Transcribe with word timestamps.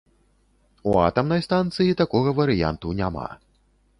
У 0.93 0.93
атамнай 1.07 1.43
станцыі 1.47 1.95
такога 2.01 2.29
варыянту 2.41 2.87
няма. 3.03 3.29